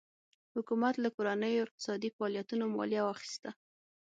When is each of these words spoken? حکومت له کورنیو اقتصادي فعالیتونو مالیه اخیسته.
حکومت 0.55 0.95
له 1.03 1.09
کورنیو 1.15 1.65
اقتصادي 1.65 2.09
فعالیتونو 2.15 2.63
مالیه 2.75 3.03
اخیسته. 3.13 3.49